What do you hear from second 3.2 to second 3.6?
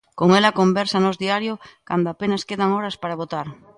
votar.